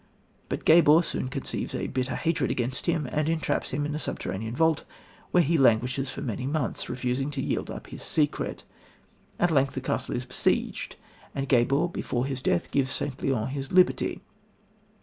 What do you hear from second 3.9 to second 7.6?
a subterranean vault, where he languishes for many months, refusing to